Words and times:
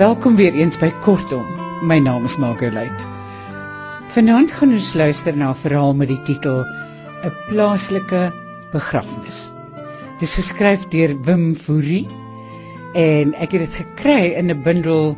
Welkom 0.00 0.36
weer 0.36 0.54
eens 0.56 0.78
by 0.80 0.88
Kortom. 1.04 1.44
My 1.84 1.98
naam 2.00 2.24
is 2.24 2.38
Margolite. 2.40 3.08
Vanaand 4.14 4.52
gaan 4.56 4.70
ons 4.72 4.94
luister 4.96 5.36
na 5.36 5.50
'n 5.50 5.58
verhaal 5.62 5.92
met 5.94 6.08
die 6.08 6.22
titel 6.24 6.64
'n 7.28 7.32
plaaslike 7.48 8.22
begrafnis. 8.72 9.52
Dit 10.16 10.22
is 10.28 10.34
geskryf 10.40 10.88
deur 10.88 11.12
Wim 11.26 11.52
Fourie 11.54 12.06
en 12.94 13.34
ek 13.34 13.52
het 13.52 13.60
dit 13.60 13.76
gekry 13.82 14.32
in 14.40 14.48
'n 14.48 14.62
bundel 14.62 15.16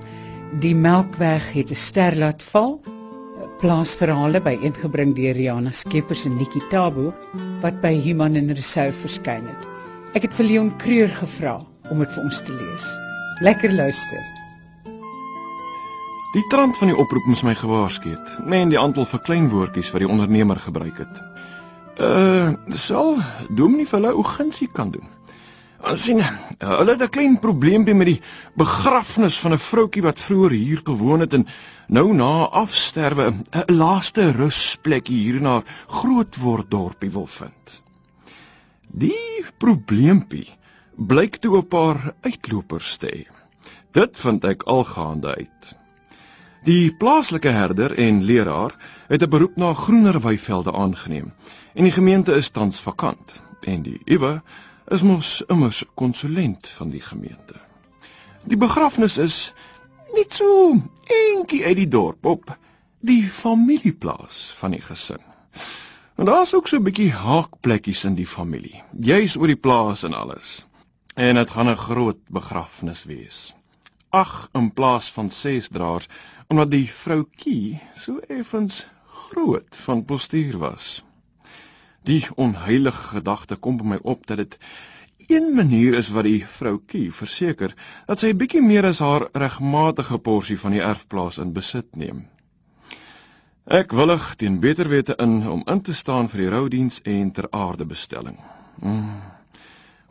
Die 0.58 0.74
Melkweg 0.74 1.52
het 1.52 1.70
'n 1.70 1.78
ster 1.78 2.18
laat 2.18 2.42
val. 2.42 2.80
Plaasverhale 3.60 4.40
by 4.40 4.58
ingebring 4.62 5.14
deur 5.14 5.34
Riana 5.34 5.70
Skeepers 5.70 6.26
en 6.26 6.36
Nikki 6.36 6.60
Tabo 6.70 7.14
wat 7.60 7.80
by 7.80 7.94
Human 7.94 8.34
en 8.34 8.54
Resou 8.54 8.90
verskyn 8.90 9.46
het. 9.46 9.62
Ek 10.14 10.22
het 10.22 10.34
vir 10.34 10.46
Leon 10.46 10.76
Creur 10.76 11.08
gevra 11.08 11.60
om 11.90 11.98
dit 11.98 12.10
vir 12.12 12.24
ons 12.24 12.42
te 12.42 12.52
lees. 12.52 12.90
Lekker 13.40 13.72
luister. 13.72 14.41
Die 16.32 16.44
trant 16.48 16.78
van 16.80 16.88
die 16.88 16.96
oproep 16.96 17.26
moes 17.28 17.42
my 17.44 17.52
gewaarsku 17.52 18.14
het, 18.14 18.28
en 18.48 18.70
die 18.72 18.78
aantal 18.80 19.04
verkleinwoordjies 19.04 19.90
wat 19.92 20.00
die 20.00 20.08
ondernemer 20.08 20.56
gebruik 20.56 21.02
het. 21.02 21.18
Uh, 22.00 22.54
sal 22.72 23.18
Dominee 23.52 23.84
vir 23.84 23.98
hulle 23.98 24.14
ogensie 24.16 24.68
kan 24.72 24.94
doen. 24.94 25.04
Ons 25.82 26.06
sien, 26.06 26.22
uh, 26.22 26.30
hulle 26.78 26.94
het 26.94 27.02
'n 27.04 27.12
klein 27.16 27.36
probleempie 27.42 27.94
met 27.94 28.06
die 28.06 28.22
begrafnis 28.56 29.36
van 29.42 29.52
'n 29.52 29.58
vroutjie 29.58 30.02
wat 30.06 30.20
vroeër 30.20 30.56
hier 30.56 30.80
gewoon 30.84 31.20
het 31.20 31.34
en 31.34 31.46
nou 31.88 32.14
na 32.14 32.48
afsterwe 32.62 33.28
'n 33.32 33.76
laaste 33.76 34.30
rusplekkie 34.32 35.18
hier 35.18 35.36
in 35.42 35.44
haar 35.44 35.64
grootword 35.88 36.70
dorpie 36.70 37.10
wil 37.10 37.26
vind. 37.26 37.82
Die 38.88 39.44
probleempie 39.58 40.48
blyk 40.96 41.36
toe 41.36 41.58
'n 41.58 41.68
paar 41.68 42.14
uitlopers 42.22 42.96
te 42.96 43.06
hê. 43.06 43.26
Dit 43.92 44.16
vind 44.16 44.44
ek 44.44 44.62
algaande 44.62 45.36
uit. 45.36 45.81
Die 46.62 46.92
plaaslike 46.94 47.48
herder 47.48 47.98
en 47.98 48.22
leraar 48.22 48.74
het 49.08 49.22
'n 49.22 49.28
beroep 49.28 49.56
na 49.56 49.72
groener 49.74 50.20
weivelde 50.20 50.72
aangeneem 50.72 51.32
en 51.74 51.82
die 51.82 51.92
gemeente 51.92 52.34
is 52.34 52.50
tans 52.50 52.80
vakant 52.80 53.32
en 53.60 53.82
die 53.82 54.00
Iwe 54.04 54.42
is 54.86 55.02
mos 55.02 55.42
immers 55.48 55.84
konsulent 55.94 56.68
van 56.68 56.90
die 56.90 57.00
gemeente. 57.00 57.54
Die 58.44 58.56
begrafnis 58.56 59.18
is 59.18 59.54
net 60.14 60.34
so 60.34 60.78
eentjie 61.04 61.64
uit 61.64 61.76
die 61.76 61.88
dorp 61.88 62.26
op 62.26 62.58
die 63.00 63.22
familieplaas 63.24 64.52
van 64.60 64.70
die 64.70 64.82
gesin. 64.82 65.22
En 66.14 66.24
daar's 66.24 66.54
ook 66.54 66.68
so 66.68 66.76
'n 66.76 66.82
bietjie 66.82 67.12
haakplekkies 67.12 68.04
in 68.04 68.14
die 68.14 68.26
familie, 68.26 68.82
juis 69.00 69.36
oor 69.36 69.46
die 69.46 69.62
plaas 69.66 70.02
en 70.02 70.14
alles. 70.14 70.66
En 71.14 71.34
dit 71.34 71.50
gaan 71.50 71.68
'n 71.68 71.76
groot 71.76 72.18
begrafnis 72.28 73.04
wees. 73.04 73.54
Ag 74.12 74.48
in 74.52 74.72
plaas 74.76 75.06
van 75.12 75.30
6 75.30 75.68
draers 75.72 76.08
omdat 76.52 76.70
die 76.70 76.88
vroutjie 76.92 77.80
so 77.96 78.18
effens 78.28 78.82
groot 79.32 79.76
van 79.86 80.04
postuur 80.04 80.58
was. 80.60 81.04
Die 82.04 82.26
onheilige 82.36 83.06
gedagte 83.14 83.56
kom 83.56 83.78
by 83.80 83.86
my 83.94 83.98
op 84.02 84.26
dat 84.26 84.42
dit 84.42 84.58
een 85.32 85.54
manier 85.54 85.94
is 85.94 86.10
wat 86.12 86.28
die 86.28 86.42
vroutjie 86.44 87.08
verseker 87.14 87.72
dat 88.10 88.20
sy 88.20 88.34
bietjie 88.36 88.60
meer 88.66 88.90
as 88.90 89.00
haar 89.00 89.28
regmatige 89.32 90.18
porsie 90.18 90.58
van 90.60 90.76
die 90.76 90.84
erfplaas 90.84 91.40
in 91.40 91.56
besit 91.56 91.96
neem. 91.96 92.26
Ek 93.64 93.96
willig 93.96 94.34
teen 94.36 94.60
beter 94.60 94.92
wete 94.92 95.16
in 95.22 95.38
om 95.48 95.64
in 95.70 95.80
te 95.86 95.94
staan 95.94 96.28
vir 96.28 96.44
die 96.44 96.52
roudiens 96.58 97.00
en 97.06 97.32
ter 97.32 97.48
aarde 97.50 97.88
bestelling. 97.88 98.36
Hmm. 98.82 99.22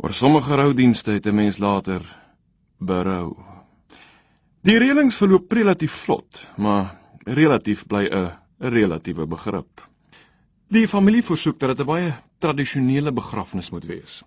Oor 0.02 0.14
sommige 0.14 0.56
roudienste 0.56 1.20
het 1.20 1.25
'n 1.28 1.36
mens 1.36 1.58
later 1.58 2.02
berou. 2.80 3.50
Die 4.62 4.76
reëlings 4.78 5.16
verloop 5.18 5.54
relatief 5.58 5.94
vlot, 6.04 6.38
maar 6.62 6.92
relatief 7.26 7.80
bly 7.90 8.04
'n 8.06 8.28
relatiewe 8.74 9.26
begrip. 9.26 9.82
Die 10.70 10.84
familie 10.88 11.24
versoek 11.26 11.58
dat 11.60 11.72
dit 11.72 11.80
'n 11.82 11.90
baie 11.90 12.12
tradisionele 12.38 13.12
begrafnis 13.12 13.72
moet 13.72 13.88
wees. 13.90 14.20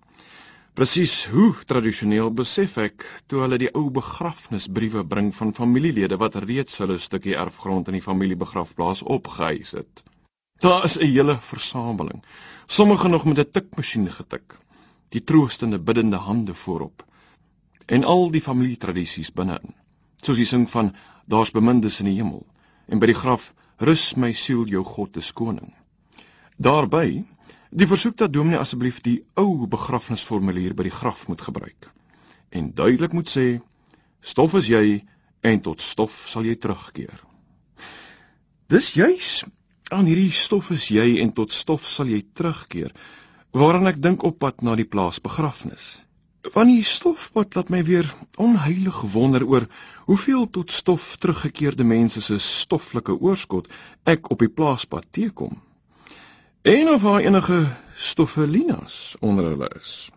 Presies 0.75 1.15
hoe 1.27 1.55
tradisioneel 1.67 2.33
besef 2.35 2.75
ek 2.83 3.07
toe 3.27 3.45
hulle 3.45 3.59
die 3.59 3.71
ou 3.75 3.91
begrafnisbriewe 3.91 5.05
bring 5.05 5.31
van 5.35 5.55
familielede 5.55 6.19
wat 6.19 6.35
reeds 6.35 6.79
hulle 6.79 6.99
stukkie 6.99 7.37
erfgrond 7.37 7.87
in 7.87 7.95
die 8.01 8.07
familiebegrafplaas 8.09 9.03
opgehuis 9.03 9.71
het. 9.71 10.03
Daar 10.59 10.85
is 10.85 10.99
'n 10.99 11.07
hele 11.15 11.39
versameling, 11.41 12.25
sommige 12.67 13.09
nog 13.09 13.25
met 13.25 13.39
'n 13.39 13.51
tikmasjien 13.53 14.11
getik, 14.11 14.59
die 15.11 15.25
troostende 15.25 15.79
biddende 15.79 16.17
hande 16.17 16.55
voorop 16.55 17.07
en 17.87 18.05
al 18.05 18.31
die 18.31 18.43
familietradisies 18.43 19.33
binne-in 19.33 19.84
soos 20.27 20.41
die 20.41 20.49
sing 20.49 20.67
van 20.71 20.93
daar's 21.31 21.53
bemindes 21.55 22.01
in 22.01 22.11
die 22.11 22.19
hemel 22.19 22.45
en 22.89 23.01
by 23.01 23.09
die 23.11 23.19
graf 23.19 23.53
rus 23.81 24.13
my 24.17 24.33
siel 24.33 24.67
jou 24.71 24.85
God 24.85 25.17
is 25.17 25.33
koning. 25.33 25.73
Daarby 26.57 27.25
die 27.75 27.89
versoek 27.91 28.17
dat 28.21 28.33
dominee 28.33 28.61
asseblief 28.61 29.01
die 29.03 29.25
ou 29.41 29.67
begrafnisformulier 29.67 30.77
by 30.79 30.87
die 30.89 30.95
graf 30.95 31.27
moet 31.29 31.43
gebruik 31.43 31.91
en 32.55 32.71
duidelik 32.75 33.13
moet 33.17 33.31
sê 33.31 33.47
stof 34.23 34.55
is 34.61 34.71
jy 34.71 35.03
en 35.45 35.61
tot 35.61 35.83
stof 35.83 36.15
sal 36.31 36.47
jy 36.47 36.55
terugkeer. 36.57 37.19
Dis 38.71 38.95
juis 38.97 39.45
aan 39.93 40.07
hierdie 40.09 40.33
stof 40.33 40.71
is 40.73 40.89
jy 40.93 41.19
en 41.23 41.35
tot 41.37 41.53
stof 41.53 41.85
sal 41.89 42.09
jy 42.09 42.23
terugkeer 42.33 42.95
waaraan 43.55 43.91
ek 43.91 44.01
dink 44.03 44.25
op 44.27 44.39
pad 44.41 44.65
na 44.67 44.75
die 44.79 44.89
plaas 44.89 45.21
begrafnis. 45.23 45.99
Van 46.53 46.67
die 46.69 46.83
stofpad 46.85 47.55
laat 47.55 47.71
my 47.73 47.81
weer 47.85 48.15
onheilig 48.37 49.01
wonder 49.15 49.47
oor 49.49 49.65
hoeveel 50.05 50.51
tot 50.51 50.71
stof 50.71 51.17
teruggekeerde 51.17 51.85
mense 51.85 52.21
se 52.21 52.37
stoffelike 52.39 53.15
oorskot 53.17 53.71
ek 54.05 54.29
op 54.31 54.45
die 54.45 54.51
plaaspad 54.53 55.07
teekom. 55.11 55.57
En 56.63 56.89
of 56.89 57.03
daar 57.03 57.25
enige 57.25 57.77
stoffelinas 57.97 59.17
onder 59.21 59.45
hulle 59.45 59.71
is. 59.81 60.11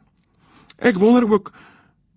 Ek 0.75 0.99
wonder 0.99 1.29
ook 1.31 1.53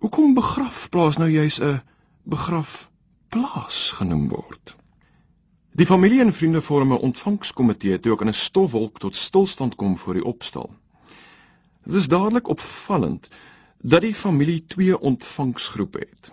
hoekom 0.03 0.35
begrafplaas 0.35 1.17
nou 1.23 1.31
juis 1.31 1.61
'n 1.61 1.79
begrafplaas 2.23 3.79
genoem 4.01 4.29
word. 4.29 4.75
Die 5.71 5.87
familie 5.87 6.21
en 6.21 6.33
vriende 6.33 6.61
vorm 6.61 6.93
'n 6.93 7.07
ontvangskomitee 7.11 8.01
toe 8.01 8.13
ek 8.13 8.21
in 8.21 8.35
'n 8.35 8.43
stofwolk 8.43 8.99
tot 8.99 9.17
stilstand 9.17 9.75
kom 9.75 9.97
voor 9.99 10.15
die 10.15 10.25
opstal. 10.25 10.75
Dit 11.85 11.95
is 11.95 12.09
dadelik 12.09 12.49
opvallend 12.49 13.29
dat 13.81 14.05
die 14.05 14.15
familie 14.15 14.65
twee 14.67 14.99
ontvangsgroepe 14.99 15.99
het. 15.99 16.33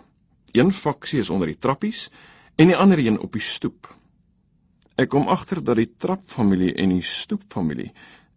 Een 0.52 0.72
faksie 0.72 1.18
is 1.18 1.30
onder 1.30 1.46
die 1.46 1.58
trappies 1.58 2.08
en 2.54 2.66
die 2.66 2.76
ander 2.76 2.98
een 2.98 3.18
op 3.20 3.32
die 3.32 3.42
stoep. 3.42 3.88
Ek 4.98 5.08
kom 5.08 5.28
agter 5.28 5.62
dat 5.64 5.76
die 5.78 5.88
trapfamilie 5.96 6.74
en 6.74 6.96
die 6.96 7.04
stoepfamilie 7.04 7.92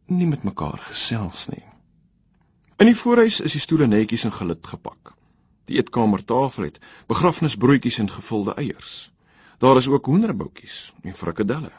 nie 0.06 0.28
met 0.28 0.44
mekaar 0.44 0.80
gesels 0.92 1.48
nie. 1.50 1.64
In 2.78 2.90
die 2.90 2.98
voorhuis 2.98 3.40
is 3.40 3.56
die 3.58 3.62
stoele 3.62 3.88
netjies 3.88 4.24
in 4.26 4.36
gelid 4.36 4.68
gepak. 4.68 5.14
Die 5.70 5.78
eetkamertafel 5.78 6.70
het 6.70 6.80
begrafnisbroodjies 7.12 8.00
en 8.04 8.12
gevulde 8.12 8.56
eiers. 8.56 9.12
Daar 9.58 9.78
is 9.78 9.88
ook 9.88 10.06
hoenderboutjies 10.06 10.94
en 11.04 11.16
frikadelle. 11.16 11.72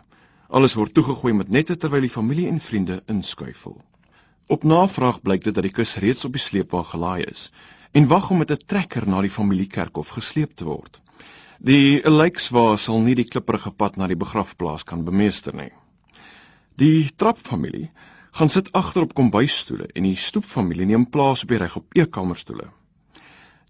Alles 0.48 0.74
word 0.74 0.94
toegegooi 0.94 1.32
met 1.34 1.48
nette 1.48 1.76
terwyl 1.76 2.04
die 2.04 2.12
familie 2.12 2.48
en 2.48 2.60
vriende 2.60 3.02
inskuifel. 3.06 3.80
Op 4.46 4.64
navraag 4.64 5.20
blyk 5.22 5.44
dit 5.44 5.54
dat 5.54 5.62
die 5.62 5.72
kus 5.72 5.96
reeds 6.02 6.24
op 6.24 6.32
die 6.32 6.42
sleepwa 6.42 6.82
gelaai 6.82 7.22
is 7.22 7.50
en 7.92 8.08
wag 8.08 8.30
om 8.30 8.38
met 8.38 8.50
'n 8.50 8.66
trekker 8.66 9.08
na 9.08 9.20
die 9.20 9.30
familiekerkhof 9.30 10.08
gesleep 10.08 10.56
te 10.56 10.64
word. 10.64 11.00
Die 11.58 12.10
lijkswa 12.10 12.76
sal 12.76 13.00
nie 13.00 13.14
die 13.14 13.28
klipprige 13.28 13.70
pad 13.70 13.96
na 13.96 14.06
die 14.06 14.16
begrafplaas 14.16 14.84
kan 14.84 15.04
bemeester 15.04 15.54
nie. 15.54 15.70
Die 16.76 17.10
trapfamilie 17.16 17.90
gaan 18.32 18.48
sit 18.48 18.72
agter 18.72 19.02
op 19.02 19.14
kombuisstoele 19.14 19.86
en 19.94 20.02
die 20.02 20.16
stoepfamilie 20.16 20.86
neem 20.86 21.04
plaas 21.10 21.42
op 21.42 21.48
die 21.48 21.58
reg 21.58 21.76
op 21.76 21.94
eetkamerstoele. 21.94 22.66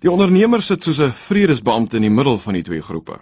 Die 0.00 0.10
ondernemer 0.10 0.62
sit 0.62 0.82
soos 0.82 1.00
'n 1.00 1.12
vredesbeampte 1.12 1.96
in 1.96 2.02
die 2.02 2.10
middel 2.10 2.38
van 2.38 2.54
die 2.54 2.62
twee 2.62 2.82
groepe. 2.82 3.20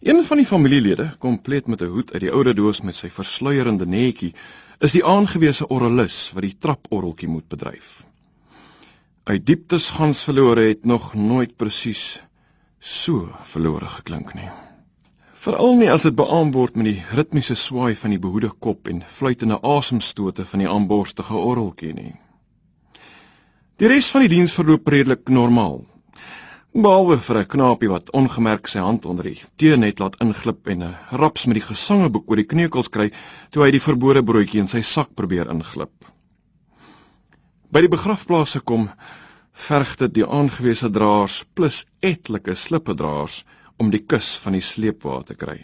Een 0.00 0.24
van 0.24 0.36
die 0.36 0.46
familielede, 0.46 1.16
kompleet 1.18 1.66
met 1.66 1.80
'n 1.82 1.90
hoed 1.90 2.12
uit 2.12 2.20
die 2.20 2.32
oude 2.32 2.54
doos 2.54 2.80
met 2.80 2.94
sy 2.94 3.08
versluierende 3.10 3.86
netjie, 3.86 4.34
is 4.78 4.94
die 4.94 5.02
aangewese 5.02 5.66
orrelis 5.74 6.28
wat 6.34 6.46
die 6.46 6.54
traporreltjie 6.54 7.28
moet 7.30 7.48
bedryf. 7.50 8.04
Uit 9.28 9.44
dieptes 9.46 9.90
gans 9.96 10.22
verlore 10.24 10.68
het 10.68 10.86
nog 10.86 11.14
nooit 11.14 11.56
presies 11.58 12.20
so 12.78 13.26
verlore 13.50 13.90
geklink 13.98 14.34
nie. 14.38 14.48
Veral 15.38 15.76
nie 15.78 15.90
as 15.90 16.06
dit 16.06 16.14
beamoen 16.18 16.54
word 16.54 16.78
met 16.78 16.88
die 16.88 17.02
ritmiese 17.18 17.56
swaai 17.58 17.94
van 17.98 18.14
die 18.14 18.22
behoede 18.22 18.50
kop 18.66 18.88
en 18.90 19.02
fluitende 19.18 19.58
asemstote 19.62 20.46
van 20.46 20.62
die 20.62 20.70
aanborstige 20.70 21.34
orreltjie 21.34 21.92
nie. 21.94 22.14
Die 23.78 23.90
res 23.90 24.10
van 24.10 24.24
die 24.24 24.32
diens 24.32 24.54
verloop 24.54 24.88
redelik 24.90 25.28
normaal, 25.30 25.82
Behalwe 26.76 27.16
vir 27.16 27.38
'n 27.40 27.46
knaapie 27.48 27.88
wat 27.88 28.10
ongemerk 28.12 28.66
sy 28.68 28.82
hand 28.84 29.06
onder 29.08 29.24
die 29.24 29.40
teenet 29.56 30.00
laat 30.02 30.18
inglip 30.20 30.68
en 30.68 30.82
'n 30.84 30.96
raps 31.20 31.46
met 31.46 31.56
die 31.56 31.64
gesangeboek 31.64 32.28
oor 32.28 32.36
die 32.36 32.50
kneukels 32.50 32.90
kry 32.92 33.06
toe 33.50 33.62
hy 33.64 33.70
die 33.72 33.80
verbode 33.80 34.22
broodjie 34.22 34.60
in 34.60 34.68
sy 34.68 34.82
sak 34.82 35.14
probeer 35.16 35.48
inglip. 35.48 36.04
By 37.72 37.80
die 37.80 37.88
begrafplaas 37.88 38.52
gekom, 38.52 38.90
verg 39.52 39.96
dit 39.96 40.14
die 40.18 40.26
aangewese 40.26 40.90
draers 40.90 41.44
plus 41.54 41.86
etlike 42.02 42.54
slippedraers 42.54 43.44
om 43.78 43.90
die 43.90 44.04
kus 44.04 44.36
van 44.44 44.52
die 44.52 44.60
sleepwa 44.60 45.22
te 45.22 45.34
kry. 45.34 45.58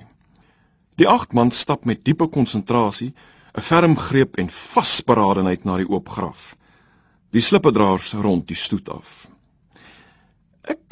Die 0.97 1.09
agt 1.09 1.35
man 1.35 1.51
stap 1.51 1.85
met 1.85 2.05
diepe 2.05 2.29
konsentrasie, 2.29 3.13
'n 3.55 3.61
ferm 3.61 3.97
greep 3.97 4.39
en 4.39 4.49
vasberadenheid 4.49 5.65
na 5.65 5.77
die 5.77 5.89
oop 5.89 6.09
graf. 6.09 6.57
Die 7.31 7.45
slippedraers 7.45 8.15
rond 8.15 8.49
die 8.49 8.57
stoet 8.57 8.89
af. 8.89 9.34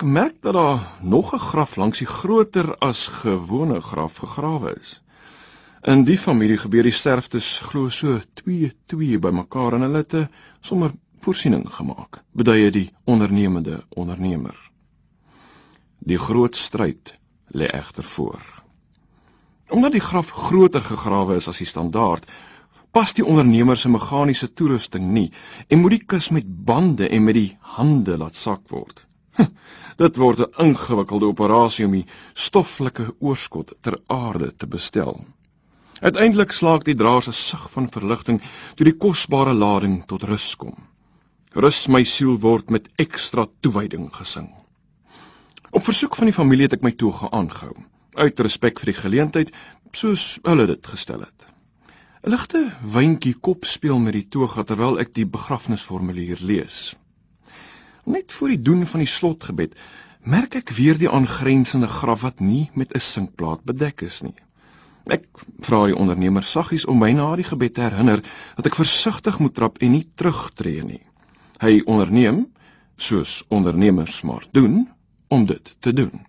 Ek 0.02 0.08
merk 0.08 0.40
dat 0.42 0.54
daar 0.54 0.80
nog 1.00 1.28
'n 1.34 1.38
graf 1.38 1.76
langs 1.76 1.98
die 1.98 2.06
groter 2.06 2.76
as 2.78 3.06
gewone 3.06 3.80
graf 3.80 4.16
gegrawe 4.16 4.74
is. 4.80 5.02
In 5.82 6.02
die 6.04 6.18
familie 6.18 6.56
gebeur 6.58 6.82
die 6.82 6.98
sterftes 7.00 7.58
glo 7.58 7.88
so 7.88 8.18
2 8.40 8.72
2 8.86 9.18
bymekaar 9.18 9.72
en 9.72 9.80
hulle 9.86 9.96
het 10.02 10.14
'n 10.14 10.28
sommer 10.60 10.90
voorsiening 11.20 11.68
gemaak. 11.74 12.24
Beduie 12.32 12.70
die 12.70 12.90
ondernemende 13.04 13.84
ondernemer. 13.88 14.56
Die 15.98 16.18
groot 16.18 16.56
stryd 16.56 17.14
lê 17.54 17.66
egter 17.66 18.04
voor. 18.04 18.42
Omdat 19.68 19.92
die 19.92 20.06
graf 20.08 20.30
groter 20.30 20.84
gegrawe 20.84 21.36
is 21.36 21.48
as 21.48 21.58
die 21.58 21.66
standaard, 21.66 22.26
pas 22.90 23.14
die 23.14 23.26
ondernemer 23.26 23.76
se 23.76 23.88
meganiese 23.88 24.52
toerusting 24.52 25.10
nie 25.12 25.32
en 25.68 25.78
moet 25.78 25.90
die 25.90 26.04
kus 26.06 26.28
met 26.28 26.64
bande 26.64 27.08
en 27.08 27.24
met 27.24 27.34
die 27.34 27.56
hande 27.60 28.18
laat 28.18 28.34
sak 28.34 28.68
word. 28.68 29.06
Dit 30.02 30.16
word 30.16 30.40
'n 30.40 30.64
ingewikkelde 30.66 31.26
operasie 31.26 31.86
om 31.86 31.92
die 31.98 32.06
stoffelike 32.34 33.14
oorskot 33.18 33.72
ter 33.80 33.98
aarde 34.06 34.52
te 34.56 34.66
bestel. 34.66 35.24
Uiteindelik 36.00 36.52
slaak 36.52 36.84
die 36.84 36.96
draers 36.98 37.28
'n 37.28 37.32
sug 37.32 37.70
van 37.70 37.88
verligting 37.88 38.40
toe 38.74 38.84
die 38.84 38.98
kosbare 39.04 39.54
lading 39.54 40.02
tot 40.06 40.22
rus 40.22 40.56
kom. 40.56 40.74
Rus 41.54 41.88
my 41.88 42.04
siel 42.04 42.38
word 42.40 42.70
met 42.70 42.88
ekstra 42.96 43.46
toewyding 43.60 44.08
gesing. 44.14 44.50
Op 45.70 45.84
versoek 45.84 46.16
van 46.16 46.26
die 46.26 46.36
familie 46.36 46.64
het 46.68 46.72
ek 46.72 46.82
my 46.82 46.92
toga 46.92 47.28
aangehou, 47.30 47.76
uit 48.14 48.40
respek 48.40 48.80
vir 48.80 48.92
die 48.92 49.00
geleentheid, 49.00 49.52
soos 49.92 50.38
hulle 50.42 50.66
dit 50.66 50.86
gestel 50.86 51.20
het. 51.20 51.46
'n 52.24 52.30
Ligte 52.30 52.72
wyntjie 52.82 53.34
kop 53.34 53.64
speel 53.64 53.98
met 53.98 54.12
die 54.12 54.28
toga 54.28 54.62
terwyl 54.62 54.98
ek 54.98 55.14
die 55.14 55.26
begrafnisformulier 55.26 56.38
lees. 56.40 56.94
Net 58.04 58.32
voor 58.32 58.48
die 58.48 58.62
doen 58.62 58.86
van 58.86 59.00
die 59.04 59.08
slotgebed 59.08 59.76
merk 60.22 60.54
ek 60.58 60.70
weer 60.74 60.98
die 60.98 61.10
aangrensende 61.10 61.88
graf 61.88 62.22
wat 62.26 62.40
nie 62.40 62.70
met 62.74 62.94
'n 62.94 63.00
sinkplaat 63.00 63.62
bedek 63.64 64.02
is 64.02 64.22
nie. 64.22 64.34
Ek 65.06 65.26
vra 65.60 65.86
die 65.86 65.96
ondernemer 65.96 66.42
saggies 66.42 66.86
om 66.86 66.98
my 66.98 67.12
na 67.12 67.36
die 67.36 67.46
gebed 67.46 67.74
te 67.74 67.80
herinner 67.80 68.22
dat 68.56 68.66
ek 68.66 68.74
versigtig 68.74 69.38
moet 69.38 69.54
trap 69.54 69.78
en 69.78 69.90
nie 69.90 70.06
terugtreë 70.14 70.84
nie. 70.84 71.02
Hy 71.60 71.82
onderneem 71.86 72.46
soos 72.96 73.44
ondernemers 73.48 74.22
maar 74.22 74.46
doen 74.52 74.88
om 75.28 75.46
dit 75.46 75.74
te 75.80 75.92
doen. 75.92 76.26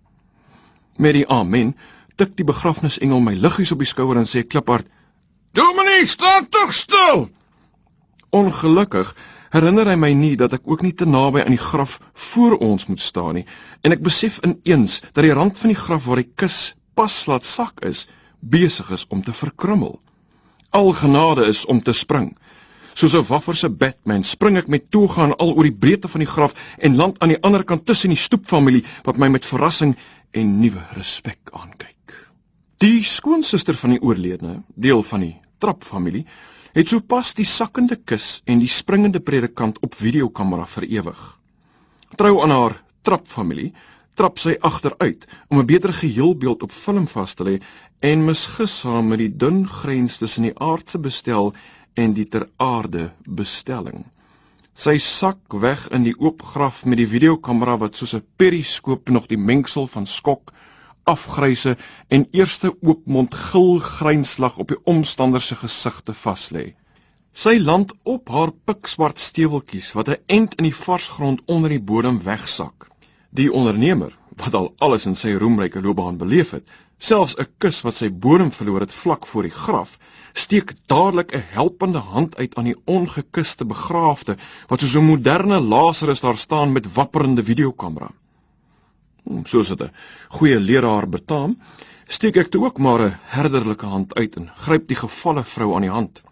Met 0.96 1.14
die 1.14 1.28
amen 1.28 1.76
tik 2.16 2.36
die 2.36 2.46
begrafnisengel 2.46 3.20
my 3.20 3.34
liggies 3.34 3.72
op 3.72 3.78
die 3.78 3.90
skouer 3.90 4.16
en 4.16 4.26
sê 4.26 4.46
kliphard: 4.46 4.86
"Dominee, 5.52 6.06
staan 6.06 6.48
tog 6.48 6.72
stil." 6.74 7.28
Ongelukkig 8.30 9.14
herinner 9.54 9.86
hy 9.86 9.96
my 9.96 10.12
nie 10.18 10.34
dat 10.36 10.52
ek 10.58 10.66
ook 10.66 10.82
nie 10.82 10.94
te 10.98 11.06
naby 11.06 11.44
aan 11.44 11.54
die 11.54 11.62
graf 11.62 12.00
voor 12.30 12.58
ons 12.58 12.88
moet 12.90 13.00
staan 13.00 13.38
nie 13.38 13.46
en 13.82 13.94
ek 13.94 14.02
besef 14.02 14.40
ineens 14.42 15.00
dat 15.12 15.22
die 15.22 15.34
rand 15.34 15.58
van 15.58 15.70
die 15.70 15.78
graf 15.78 16.08
waar 16.08 16.22
die 16.22 16.32
kus 16.42 16.74
pas 16.98 17.24
laat 17.30 17.46
sak 17.46 17.84
is 17.86 18.06
besig 18.44 18.90
is 18.90 19.06
om 19.08 19.22
te 19.22 19.32
verkrummel. 19.32 20.00
Al 20.70 20.92
genade 20.92 21.46
is 21.48 21.64
om 21.66 21.80
te 21.82 21.92
spring. 21.92 22.36
Soos 22.94 23.14
'n 23.14 23.26
wafferse 23.26 23.68
Batman 23.70 24.24
spring 24.24 24.56
ek 24.56 24.68
met 24.68 24.90
toe 24.90 25.08
gaan 25.08 25.36
al 25.36 25.54
oor 25.54 25.64
die 25.64 25.78
breedte 25.84 26.08
van 26.08 26.20
die 26.20 26.30
graf 26.30 26.54
en 26.78 26.96
land 26.96 27.18
aan 27.18 27.28
die 27.28 27.42
ander 27.42 27.64
kant 27.64 27.86
tussen 27.86 28.10
die 28.10 28.18
stoepfamilie 28.18 28.84
wat 29.04 29.16
my 29.16 29.28
met 29.28 29.44
verrassing 29.44 29.96
en 30.30 30.60
nuwe 30.60 30.82
respek 30.94 31.38
aankyk. 31.52 32.14
Die 32.78 33.02
skoonsister 33.02 33.74
van 33.74 33.90
die 33.90 34.02
oorledene, 34.02 34.62
deel 34.74 35.02
van 35.02 35.20
die 35.20 35.36
trapfamilie, 35.58 36.26
het 36.74 36.90
sopas 36.90 37.34
die 37.38 37.46
sakkende 37.46 37.96
kus 37.96 38.40
en 38.50 38.58
die 38.58 38.70
springende 38.70 39.20
predikant 39.22 39.78
op 39.86 39.94
videokamera 39.94 40.66
vir 40.66 40.86
ewig. 40.90 41.20
Trou 42.18 42.40
aan 42.42 42.50
haar 42.54 42.74
trapfamilie, 43.06 43.70
trap 44.18 44.40
sy 44.42 44.56
agteruit 44.70 45.26
om 45.50 45.60
'n 45.60 45.66
beter 45.66 45.92
geheelbeeld 45.92 46.62
op 46.62 46.72
film 46.72 47.06
vas 47.06 47.34
te 47.34 47.44
lê 47.44 47.54
en 48.00 48.24
misgis 48.24 48.74
saam 48.80 49.08
met 49.08 49.18
die 49.18 49.36
dun 49.44 49.68
grens 49.68 50.18
tussen 50.18 50.42
die 50.42 50.58
aardse 50.58 50.98
bestel 50.98 51.54
en 51.94 52.12
die 52.12 52.28
ter 52.28 52.48
aarde 52.56 53.12
bestelling. 53.24 54.04
Sy 54.74 54.98
sak 54.98 55.38
weg 55.62 55.88
in 55.94 56.02
die 56.02 56.16
oop 56.18 56.42
graf 56.42 56.84
met 56.84 56.98
die 56.98 57.06
videokamera 57.08 57.76
wat 57.78 57.96
soos 57.96 58.14
'n 58.14 58.26
periskoop 58.36 59.08
nog 59.08 59.26
die 59.26 59.38
mengsel 59.38 59.86
van 59.86 60.06
skok, 60.06 60.52
afgryse 61.04 61.76
en 62.08 62.28
eerste 62.30 62.72
oopmond 62.80 63.34
gil 63.34 63.78
grynslag 63.78 64.56
op 64.58 64.68
die 64.68 64.80
omstanders 64.84 65.46
se 65.46 65.56
gesigte 65.56 66.14
vas 66.24 66.50
lê. 66.56 66.64
Sy 67.34 67.58
land 67.58 67.92
op 68.02 68.28
haar 68.30 68.52
pikswart 68.64 69.18
steweltjies 69.18 69.92
wat 69.98 70.08
'n 70.08 70.22
end 70.26 70.54
in 70.54 70.68
die 70.70 70.76
vars 70.84 71.08
grond 71.08 71.40
onder 71.46 71.70
die 71.70 71.80
bodem 71.80 72.22
wegsak. 72.22 72.88
Die 73.30 73.52
ondernemer, 73.52 74.12
wat 74.36 74.54
al 74.54 74.74
alles 74.78 75.06
in 75.06 75.16
sy 75.16 75.32
roemryke 75.34 75.82
loopbaan 75.82 76.16
beleef 76.16 76.50
het, 76.50 76.68
selfs 76.98 77.36
'n 77.36 77.48
kus 77.58 77.80
wat 77.82 77.94
sy 77.94 78.10
bodem 78.10 78.50
verloor 78.52 78.80
het 78.80 78.92
vlak 78.92 79.26
voor 79.26 79.42
die 79.42 79.56
graf, 79.64 79.98
steek 80.32 80.74
dadelik 80.86 81.34
'n 81.34 81.44
helpende 81.58 81.98
hand 81.98 82.36
uit 82.36 82.54
aan 82.54 82.70
die 82.70 82.80
ongekuste 82.84 83.64
begraafde 83.64 84.36
wat 84.68 84.80
soos 84.80 84.94
'n 84.96 85.10
moderne 85.10 85.60
Lazarus 85.60 86.20
daar 86.20 86.38
staan 86.38 86.72
met 86.72 86.92
wapperende 86.94 87.44
videokamera. 87.44 88.10
Hmm, 89.24 89.44
soos 89.46 89.68
dit 89.68 89.82
'n 89.82 89.90
goeie 90.28 90.60
leraar 90.60 91.08
betaam, 91.08 91.56
steek 92.06 92.36
ek 92.36 92.50
toe 92.50 92.64
ook 92.64 92.78
maar 92.78 93.00
'n 93.00 93.18
herderlike 93.36 93.86
hand 93.86 94.14
uit 94.14 94.36
en 94.36 94.50
gryp 94.56 94.88
die 94.88 94.96
gevalle 94.96 95.44
vrou 95.44 95.74
aan 95.74 95.86
die 95.86 95.90
hand. 95.90 96.22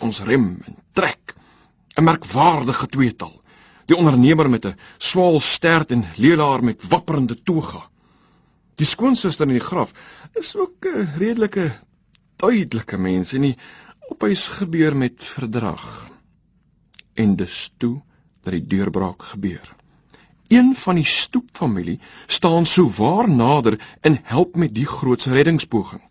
Ons 0.00 0.20
rem 0.20 0.60
en 0.66 0.76
trek. 0.92 1.34
'n 1.96 2.04
Merkwaardige 2.04 2.86
tweetal. 2.86 3.42
Die 3.86 3.96
ondernemer 3.96 4.50
met 4.50 4.66
'n 4.66 4.76
swaal 4.98 5.40
stert 5.40 5.90
en 5.90 6.04
leraar 6.16 6.64
met 6.64 6.88
wapperende 6.88 7.42
toga. 7.42 7.88
Die 8.76 8.86
skoonsister 8.86 9.46
in 9.46 9.56
die 9.56 9.68
graf 9.70 9.92
is 10.34 10.56
ook 10.56 10.86
'n 10.86 11.08
redelike 11.18 11.72
duidelike 12.36 12.98
mense 12.98 13.38
nie 13.38 13.56
opwys 14.08 14.48
gebeur 14.48 14.96
met 14.96 15.24
verdrag. 15.24 16.10
En 17.14 17.36
dis 17.36 17.72
toe 17.76 18.00
dat 18.42 18.52
die 18.52 18.66
deurbraak 18.66 19.22
gebeur. 19.22 19.77
Een 20.48 20.74
van 20.74 20.94
die 20.94 21.04
stoepfamilie 21.04 22.00
staan 22.26 22.66
so 22.66 22.90
waar 22.96 23.28
nader 23.28 23.80
en 24.00 24.20
help 24.22 24.56
met 24.56 24.74
die 24.74 24.86
grootse 24.86 25.32
reddingspoging. 25.32 26.02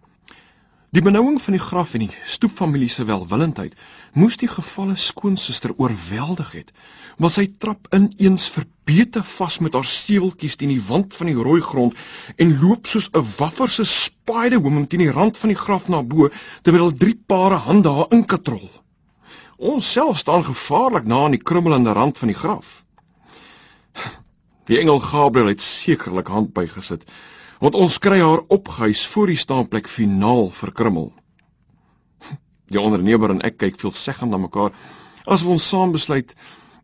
Die 0.89 1.01
benouing 1.01 1.41
van 1.41 1.53
die 1.53 1.61
graf 1.61 1.93
en 1.93 2.05
die 2.05 2.15
stoepfamilie 2.25 2.89
se 2.89 3.05
welwillendheid 3.05 3.73
moes 4.13 4.37
die 4.37 4.47
gevalle 4.47 4.95
skoonsister 4.95 5.73
oorweldig 5.77 6.51
het 6.51 6.71
maar 7.17 7.33
sy 7.33 7.47
trap 7.61 7.87
ineens 7.97 8.45
verbeete 8.53 9.23
vas 9.25 9.57
met 9.65 9.75
haar 9.77 9.87
steweltjies 9.89 10.57
teen 10.61 10.73
die 10.73 10.83
wand 10.89 11.15
van 11.17 11.29
die 11.31 11.37
rooi 11.47 11.61
grond 11.65 11.97
en 12.37 12.53
loop 12.61 12.85
soos 12.85 13.09
'n 13.09 13.25
wafferse 13.39 13.85
spiderwoman 13.85 14.87
teen 14.87 15.05
die 15.05 15.15
rand 15.19 15.37
van 15.37 15.49
die 15.49 15.61
graf 15.65 15.87
na 15.89 16.03
bo 16.03 16.29
terwyl 16.61 16.93
drie 16.93 17.17
pare 17.25 17.57
hande 17.69 17.89
haar 17.89 18.13
inkatrol. 18.13 18.69
Ons 19.57 19.91
self 19.91 20.17
staan 20.17 20.43
gevaarlik 20.43 21.05
na 21.05 21.23
aan 21.25 21.33
die 21.33 21.41
krummelende 21.49 21.91
rand 21.91 22.17
van 22.17 22.27
die 22.27 22.37
graf. 22.37 22.85
Die 24.67 24.79
engel 24.79 24.99
Gabriël 24.99 25.53
het 25.53 25.63
sekerlik 25.63 26.27
hand 26.27 26.53
bygesit 26.55 27.07
want 27.57 27.77
ons 27.79 27.95
kry 28.03 28.19
haar 28.21 28.43
opgehuis 28.53 29.05
voor 29.09 29.31
die 29.31 29.39
staanplek 29.41 29.87
finaal 29.89 30.51
verkrummel. 30.53 31.07
Die 32.71 32.81
ondernemer 32.81 33.33
en 33.33 33.41
ek 33.47 33.57
kyk 33.63 33.79
veelzeggend 33.81 34.33
na 34.33 34.37
mekaar 34.43 34.75
as 35.25 35.45
ons 35.47 35.65
saam 35.71 35.95
besluit 35.95 36.35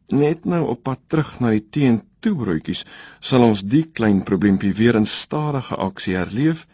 net 0.10 0.48
nou 0.50 0.64
op 0.74 0.82
pad 0.88 1.04
terug 1.12 1.36
na 1.44 1.52
die 1.54 1.66
teen-toe 1.76 2.34
broodjies 2.40 2.86
sal 3.20 3.46
ons 3.46 3.62
die 3.76 3.84
klein 4.00 4.24
probleempie 4.28 4.74
weer 4.80 4.98
in 5.00 5.08
stadige 5.10 5.76
aksie 5.76 6.18
herleef 6.18 6.66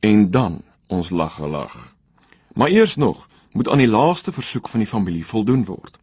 en 0.00 0.26
dan 0.34 0.60
ons 0.88 1.12
lag 1.14 1.36
gelag. 1.36 1.76
Maar 2.56 2.74
eers 2.74 2.96
nog 2.96 3.28
moet 3.52 3.68
aan 3.68 3.84
die 3.84 3.92
laaste 3.92 4.32
versoek 4.32 4.68
van 4.68 4.82
die 4.82 4.90
familie 4.90 5.24
voldoen 5.24 5.64
word. 5.68 5.96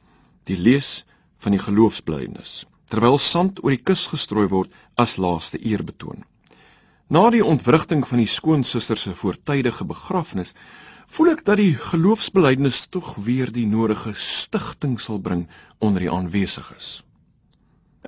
Die 0.48 0.58
lees 0.58 1.04
van 1.44 1.58
die 1.58 1.62
geloofsblydenis 1.62 2.64
terwyl 2.92 3.18
sand 3.22 3.64
oor 3.64 3.76
die 3.76 3.84
kus 3.84 4.08
gestrooi 4.12 4.48
word 4.52 4.74
as 4.96 5.18
laaste 5.22 5.60
eerbetoon. 5.60 6.24
Na 7.08 7.30
die 7.32 7.44
ontwrigting 7.46 8.04
van 8.08 8.20
die 8.24 8.32
skoonsister 8.32 9.00
se 9.00 9.14
voortydige 9.16 9.88
begrafnis 9.88 10.54
voel 11.16 11.34
ek 11.36 11.44
dat 11.48 11.60
die 11.62 11.74
geloofsbelijdenis 11.80 12.86
tog 12.92 13.14
weer 13.24 13.52
die 13.56 13.68
nodige 13.68 14.12
stigting 14.20 14.98
sal 15.00 15.22
bring 15.24 15.46
onder 15.80 16.04
die 16.04 16.12
aanwesiges. 16.12 17.02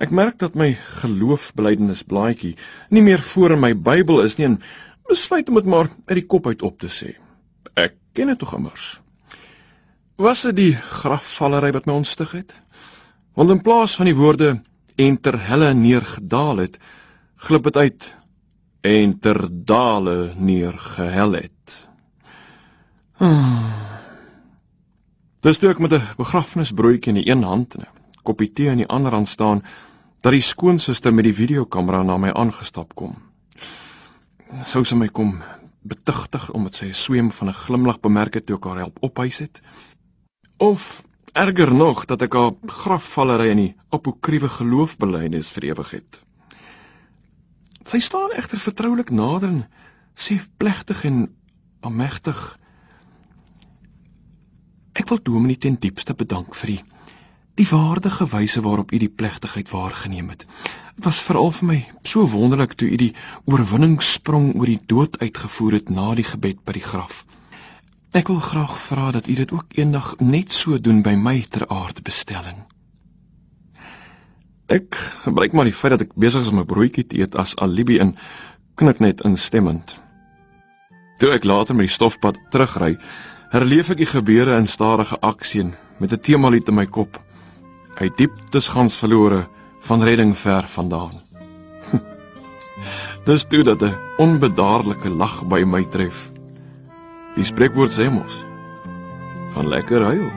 Ek 0.00 0.12
merk 0.12 0.38
dat 0.40 0.56
my 0.56 0.72
geloofsbelijdenis 1.00 2.04
blaadjie 2.08 2.54
nie 2.92 3.02
meer 3.04 3.20
voor 3.32 3.56
in 3.56 3.64
my 3.64 3.72
Bybel 3.76 4.22
is 4.24 4.36
nie 4.38 4.48
en 4.50 4.60
besluit 5.08 5.48
om 5.48 5.58
dit 5.60 5.68
maar 5.68 5.90
uit 6.08 6.18
die 6.20 6.28
kop 6.28 6.46
uit 6.46 6.62
op 6.62 6.78
te 6.80 6.88
sê. 6.92 7.14
Ek 7.76 7.96
ken 8.16 8.32
dit 8.32 8.40
tog 8.40 8.54
immers. 8.56 8.94
Was 10.20 10.44
dit 10.48 10.56
die 10.56 10.72
grafvallery 10.76 11.72
wat 11.72 11.88
my 11.88 11.96
ontstig 12.00 12.32
het? 12.36 12.52
Want 13.34 13.50
in 13.50 13.60
plaas 13.62 13.96
van 13.96 14.10
die 14.10 14.16
woorde 14.16 14.62
en 14.96 15.20
ter 15.20 15.38
helle 15.46 15.74
neergedaal 15.74 16.56
het, 16.56 16.78
glip 17.36 17.62
dit 17.70 17.76
uit 17.76 18.16
en 18.80 19.18
ter 19.18 19.38
dale 19.50 20.32
neergehel 20.36 21.32
het. 21.38 21.88
Dis 25.44 25.58
toe 25.58 25.70
ek 25.70 25.78
met 25.80 25.92
'n 25.96 26.02
begrafnisbroodjie 26.16 27.12
in 27.14 27.20
die 27.22 27.30
een 27.30 27.42
hand 27.42 27.74
en 27.74 27.86
'n 27.86 28.22
koppie 28.22 28.52
tee 28.52 28.68
in 28.68 28.82
die 28.82 28.88
ander 28.88 29.12
hand 29.12 29.28
staan, 29.28 29.64
dat 30.20 30.32
die 30.32 30.44
skoonsister 30.44 31.14
met 31.14 31.24
die 31.24 31.34
videokamera 31.34 32.02
na 32.02 32.16
my 32.16 32.30
aangestap 32.32 32.94
kom. 32.94 33.16
Sou 34.64 34.84
sy 34.84 34.96
my 34.96 35.08
kom 35.08 35.42
betugtig 35.80 36.50
omdat 36.52 36.74
sy 36.74 36.86
'n 36.86 36.94
sweem 36.94 37.30
van 37.32 37.48
'n 37.48 37.54
glimlag 37.54 38.00
bemerk 38.00 38.34
het 38.34 38.46
toe 38.46 38.56
ek 38.56 38.64
haar 38.64 38.76
help 38.76 38.98
ophuis 39.00 39.38
het? 39.38 39.60
Of 40.56 41.04
erger 41.32 41.74
nog 41.74 42.04
dat 42.10 42.22
ek 42.22 42.34
haar 42.34 42.54
grafvallery 42.66 43.50
in 43.50 43.62
die 43.64 43.74
apokriewe 43.94 44.48
geloofbelydenis 44.48 45.52
vir 45.56 45.70
ewig 45.72 45.90
het? 45.98 46.22
Sy 47.90 48.00
staan 48.04 48.32
egter 48.36 48.60
vertroulik 48.62 49.10
nader 49.10 49.48
en 49.48 49.62
sê 50.14 50.38
plegtig 50.56 51.04
en 51.08 51.28
almegtig 51.80 52.40
Ek 55.00 55.08
wil 55.08 55.20
Dominee 55.22 55.56
ten 55.56 55.78
diepste 55.80 56.14
bedank 56.14 56.56
vir 56.58 56.74
die 56.74 56.82
die 57.60 57.66
waardige 57.68 58.24
wyse 58.32 58.60
waarop 58.64 58.92
u 58.94 58.98
die 58.98 59.10
plegtigheid 59.20 59.68
waargeneem 59.68 60.28
het. 60.32 60.46
Dit 60.96 61.04
was 61.04 61.20
veral 61.20 61.50
vir 61.52 61.66
my 61.68 61.78
so 62.08 62.24
wonderlik 62.32 62.72
toe 62.78 62.88
u 62.88 62.96
die 63.00 63.14
oorwinningssprong 63.44 64.54
oor 64.54 64.70
die 64.70 64.80
dood 64.92 65.18
uitgevoer 65.20 65.76
het 65.76 65.90
na 65.92 66.14
die 66.16 66.24
gebed 66.24 66.62
by 66.64 66.76
die 66.78 66.84
graf. 66.86 67.24
Ek 68.10 68.26
wil 68.26 68.40
graag 68.42 68.72
vra 68.74 69.10
dat 69.14 69.28
u 69.30 69.34
dit 69.38 69.52
ook 69.54 69.76
eendag 69.78 70.14
net 70.18 70.52
so 70.52 70.80
doen 70.82 71.02
by 71.02 71.12
my 71.14 71.44
ter 71.46 71.62
aardbestelling. 71.70 72.64
Ek 74.66 74.96
gebruik 75.22 75.52
maar 75.54 75.68
die 75.68 75.74
feit 75.74 75.94
dat 75.94 76.02
ek 76.08 76.16
besig 76.18 76.42
is 76.42 76.50
om 76.50 76.58
'n 76.58 76.66
broodjie 76.66 77.06
te 77.06 77.20
eet 77.22 77.36
as 77.38 77.54
alibi 77.56 77.98
en 78.02 78.16
knik 78.74 78.98
net 78.98 79.22
instemmend. 79.22 79.94
Toe 81.18 81.30
ek 81.30 81.44
later 81.44 81.74
met 81.74 81.86
die 81.86 81.94
stofpad 81.94 82.38
terugry, 82.50 82.98
herleef 83.54 83.90
ek 83.90 84.02
die 84.02 84.10
gebeure 84.10 84.58
in 84.58 84.66
stadige 84.66 85.20
aksie 85.20 85.70
met 85.98 86.12
'n 86.12 86.20
temalied 86.20 86.68
in 86.68 86.74
my 86.74 86.86
kop. 86.86 87.20
Hy 87.98 88.10
dieptes 88.16 88.68
gans 88.68 88.96
verlore 88.96 89.46
van 89.86 90.02
redding 90.02 90.34
ver 90.36 90.66
vandaan. 90.66 91.22
Dis 93.26 93.44
toe 93.44 93.62
dat 93.62 93.82
'n 93.82 93.94
onbedaarlike 94.18 95.08
lag 95.08 95.46
by 95.46 95.62
my 95.62 95.84
tref. 95.84 96.39
Die 97.36 97.46
spreekwoord 97.46 97.94
sê 97.94 98.08
mos 98.10 98.40
van 99.54 99.68
lekker 99.70 100.02
huil 100.02 100.28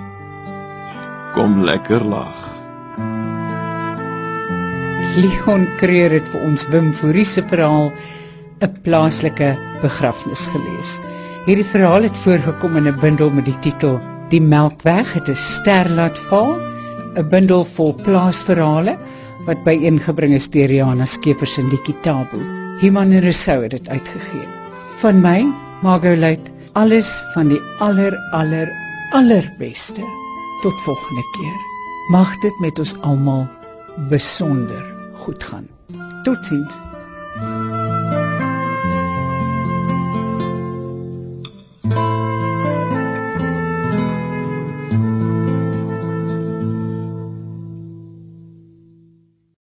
kom 1.34 1.64
lekker 1.66 2.04
lag. 2.06 2.42
Leon 5.18 5.66
Creer 5.80 6.14
het 6.14 6.30
vir 6.30 6.46
ons 6.46 6.66
Wim 6.74 6.92
Fourie 6.94 7.26
se 7.26 7.42
verhaal 7.50 7.90
'n 8.62 8.72
plaaslike 8.86 9.50
begrafnis 9.82 10.46
gelees. 10.54 10.94
Hierdie 11.48 11.66
verhaal 11.74 12.06
het 12.10 12.18
voorgekom 12.26 12.78
in 12.78 12.88
'n 12.88 13.00
bundel 13.02 13.30
met 13.30 13.46
die 13.50 13.60
titel 13.66 14.00
Die 14.30 14.42
Melkweg 14.42 15.14
het 15.14 15.30
'n 15.30 15.36
ster 15.36 15.90
laat 15.90 16.18
val, 16.30 16.58
'n 17.18 17.30
bundel 17.30 17.66
vol 17.66 17.94
plaasverhale 18.06 18.98
wat 19.46 19.64
byeengebring 19.66 20.34
is 20.34 20.50
deur 20.50 20.72
Jana 20.72 21.06
Skeepers 21.06 21.58
in 21.58 21.70
die 21.70 21.82
Kitabo. 21.82 22.38
Himan 22.80 23.20
Rousseau 23.20 23.62
het 23.64 23.72
dit 23.72 23.90
uitgegee. 23.90 24.48
Van 25.02 25.22
my, 25.22 25.46
Margolite, 25.82 26.53
alles 26.74 27.24
van 27.34 27.48
die 27.48 27.62
aller 27.80 28.16
aller 28.32 28.72
allerbeste. 29.12 30.02
Tot 30.62 30.82
volgende 30.82 31.22
keer. 31.36 31.58
Mag 32.10 32.38
dit 32.42 32.60
met 32.60 32.80
ons 32.80 32.96
almal 33.02 33.48
besonder 34.10 34.84
goed 35.14 35.44
gaan. 35.44 35.68
Totsiens. 36.24 36.82